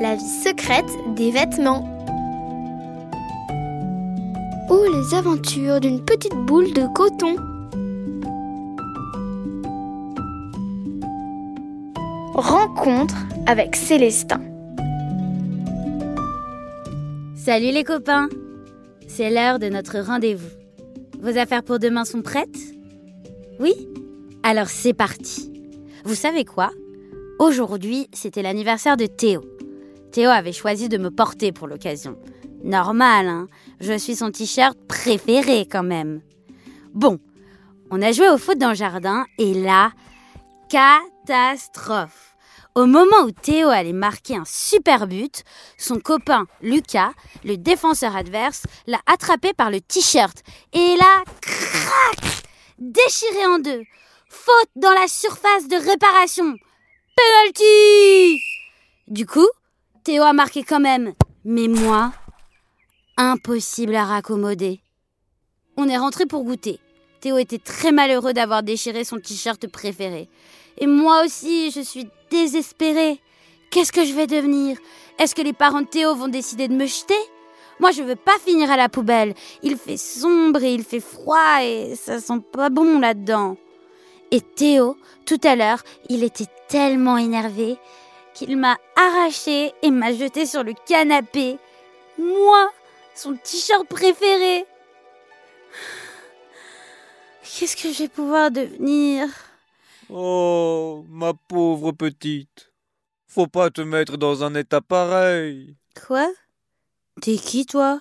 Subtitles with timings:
[0.00, 1.88] La vie secrète des vêtements.
[4.68, 7.36] Ou les aventures d'une petite boule de coton.
[12.34, 13.16] Rencontre
[13.46, 14.40] avec Célestin.
[17.36, 18.28] Salut les copains
[19.06, 20.50] C'est l'heure de notre rendez-vous.
[21.20, 22.58] Vos affaires pour demain sont prêtes?
[23.60, 23.72] Oui?
[24.46, 25.50] Alors c'est parti.
[26.04, 26.70] Vous savez quoi?
[27.38, 29.40] Aujourd'hui, c'était l'anniversaire de Théo.
[30.12, 32.18] Théo avait choisi de me porter pour l'occasion.
[32.62, 33.48] Normal, hein?
[33.80, 36.20] Je suis son t-shirt préféré quand même.
[36.92, 37.20] Bon,
[37.90, 39.92] on a joué au foot dans le jardin et là,
[40.68, 42.36] catastrophe.
[42.74, 45.42] Au moment où Théo allait marquer un super but,
[45.78, 47.12] son copain Lucas,
[47.44, 50.42] le défenseur adverse, l'a attrapé par le t-shirt
[50.74, 52.44] et l'a crac
[52.78, 53.84] déchiré en deux.
[54.36, 56.56] Faute dans la surface de réparation.
[57.16, 58.42] Penalty
[59.06, 59.48] Du coup,
[60.02, 61.14] Théo a marqué quand même.
[61.44, 62.12] Mais moi,
[63.16, 64.80] impossible à raccommoder.
[65.76, 66.80] On est rentré pour goûter.
[67.20, 70.28] Théo était très malheureux d'avoir déchiré son t-shirt préféré.
[70.78, 73.20] Et moi aussi, je suis désespérée.
[73.70, 74.76] Qu'est-ce que je vais devenir?
[75.18, 77.14] Est-ce que les parents de Théo vont décider de me jeter?
[77.78, 79.34] Moi, je veux pas finir à la poubelle.
[79.62, 83.56] Il fait sombre et il fait froid et ça sent pas bon là-dedans.
[84.30, 87.78] Et Théo, tout à l'heure, il était tellement énervé
[88.34, 91.58] qu'il m'a arraché et m'a jeté sur le canapé.
[92.18, 92.70] Moi,
[93.14, 94.66] son t-shirt préféré.
[97.42, 99.28] Qu'est-ce que je vais pouvoir devenir?
[100.10, 102.72] Oh, ma pauvre petite.
[103.28, 105.76] Faut pas te mettre dans un état pareil.
[106.06, 106.28] Quoi?
[107.20, 108.00] T'es qui, toi?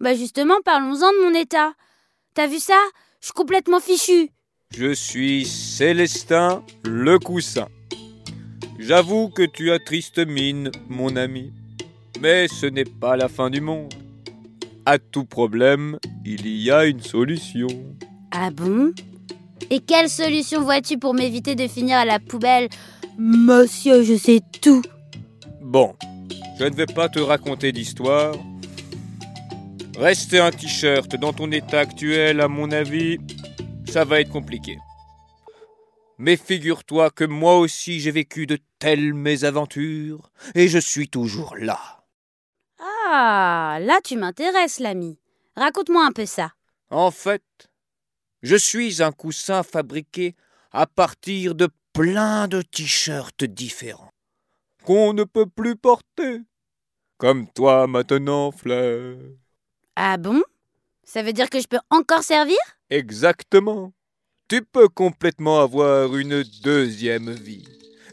[0.00, 1.74] Bah justement, parlons-en de mon état.
[2.34, 2.80] T'as vu ça?
[3.20, 4.30] Je suis complètement fichu.
[4.74, 7.68] Je suis Célestin le coussin.
[8.78, 11.52] J'avoue que tu as triste mine, mon ami.
[12.20, 13.94] Mais ce n'est pas la fin du monde.
[14.84, 17.68] À tout problème, il y a une solution.
[18.32, 18.92] Ah bon?
[19.70, 22.68] Et quelle solution vois-tu pour m'éviter de finir à la poubelle?
[23.18, 24.82] Monsieur, je sais tout.
[25.62, 25.94] Bon,
[26.58, 28.34] je ne vais pas te raconter d'histoire.
[29.98, 33.18] Rester un t-shirt dans ton état actuel, à mon avis,
[33.88, 34.78] ça va être compliqué.
[36.18, 42.04] Mais figure-toi que moi aussi j'ai vécu de telles mésaventures, et je suis toujours là.
[42.78, 45.18] Ah, là tu m'intéresses, l'ami.
[45.56, 46.52] Raconte-moi un peu ça.
[46.90, 47.42] En fait,
[48.42, 50.34] je suis un coussin fabriqué
[50.72, 54.10] à partir de plein de t-shirts différents,
[54.84, 56.42] qu'on ne peut plus porter.
[57.18, 59.16] Comme toi maintenant, Fleur.
[59.96, 60.42] Ah bon?
[61.04, 62.58] Ça veut dire que je peux encore servir?
[62.90, 63.92] Exactement.
[64.48, 67.64] Tu peux complètement avoir une deuxième vie.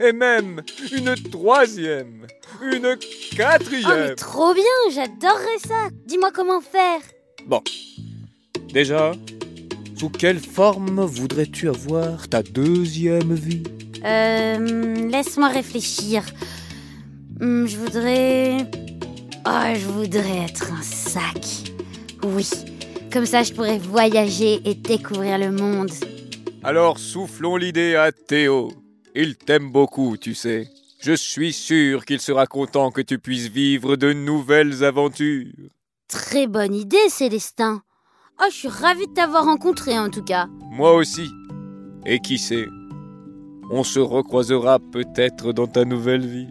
[0.00, 2.26] Et même une troisième,
[2.62, 2.96] une
[3.36, 3.84] quatrième.
[3.86, 5.88] Oh mais trop bien, j'adorerais ça.
[6.06, 7.00] Dis-moi comment faire.
[7.46, 7.62] Bon.
[8.72, 9.12] Déjà,
[9.96, 13.62] sous quelle forme voudrais-tu avoir ta deuxième vie?
[14.04, 16.24] Euh, laisse-moi réfléchir.
[17.38, 18.68] Hmm, je voudrais...
[19.46, 21.72] Oh, je voudrais être un sac.
[22.24, 22.48] Oui,
[23.12, 25.90] comme ça je pourrais voyager et découvrir le monde.
[26.64, 28.72] Alors soufflons l'idée à Théo.
[29.14, 30.68] Il t'aime beaucoup, tu sais.
[31.00, 35.52] Je suis sûr qu'il sera content que tu puisses vivre de nouvelles aventures.
[36.08, 37.82] Très bonne idée, Célestin.
[38.40, 40.46] Oh, je suis ravie de t'avoir rencontré en tout cas.
[40.70, 41.28] Moi aussi.
[42.06, 42.66] Et qui sait
[43.70, 46.48] On se recroisera peut-être dans ta nouvelle vie.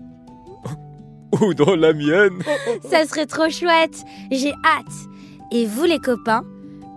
[1.41, 2.43] Ou dans la mienne.
[2.89, 4.03] Ça serait trop chouette.
[4.31, 5.09] J'ai hâte.
[5.53, 6.45] Et vous les copains,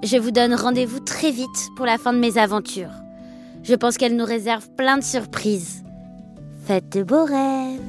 [0.04, 2.92] je vous donne rendez-vous très vite pour la fin de mes aventures.
[3.64, 5.82] Je pense qu'elle nous réserve plein de surprises.
[6.64, 7.80] Faites de beaux rêves.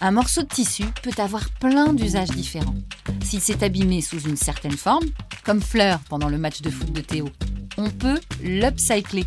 [0.00, 2.76] Un morceau de tissu peut avoir plein d'usages différents.
[3.24, 5.06] S'il s'est abîmé sous une certaine forme,
[5.44, 7.28] comme Fleur pendant le match de foot de Théo,
[7.76, 9.24] on peut l'upcycler.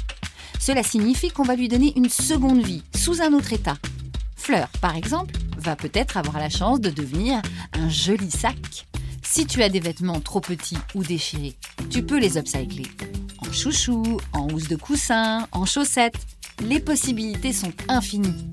[0.58, 3.76] Cela signifie qu'on va lui donner une seconde vie, sous un autre état.
[4.44, 7.42] Fleur, par exemple, va peut-être avoir la chance de devenir
[7.72, 8.86] un joli sac.
[9.22, 11.56] Si tu as des vêtements trop petits ou déchirés,
[11.90, 12.92] tu peux les upcycler.
[13.38, 16.20] En chouchou, en housse de coussin, en chaussettes.
[16.62, 18.52] Les possibilités sont infinies.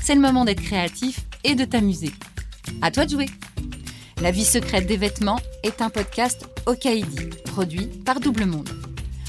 [0.00, 2.12] C'est le moment d'être créatif et de t'amuser.
[2.80, 3.26] À toi de jouer.
[4.22, 8.70] La vie secrète des vêtements est un podcast Okaidi, produit par Double Monde.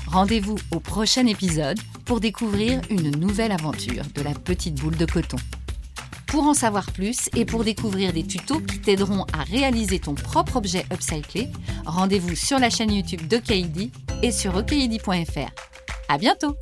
[0.06, 5.38] Rendez-vous au prochain épisode pour découvrir une nouvelle aventure de la petite boule de coton.
[6.28, 10.58] Pour en savoir plus et pour découvrir des tutos qui t'aideront à réaliser ton propre
[10.58, 11.48] objet upcyclé,
[11.86, 13.92] rendez-vous sur la chaîne YouTube d'Okaidi
[14.22, 15.50] et sur okaidi.fr.
[16.10, 16.56] À bientôt!